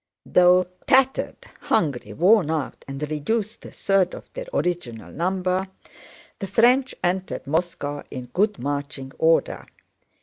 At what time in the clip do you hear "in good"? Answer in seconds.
8.09-8.57